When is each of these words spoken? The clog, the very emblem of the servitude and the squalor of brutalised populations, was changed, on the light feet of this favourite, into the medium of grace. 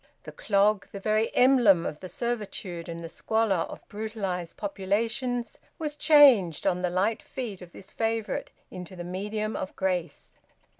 The 0.23 0.31
clog, 0.31 0.87
the 0.91 0.99
very 0.99 1.31
emblem 1.35 1.85
of 1.85 1.99
the 1.99 2.09
servitude 2.09 2.89
and 2.89 3.03
the 3.03 3.07
squalor 3.07 3.57
of 3.69 3.87
brutalised 3.87 4.57
populations, 4.57 5.59
was 5.77 5.95
changed, 5.95 6.65
on 6.65 6.81
the 6.81 6.89
light 6.89 7.21
feet 7.21 7.61
of 7.61 7.71
this 7.71 7.91
favourite, 7.91 8.49
into 8.71 8.95
the 8.95 9.03
medium 9.03 9.55
of 9.55 9.75
grace. 9.75 10.33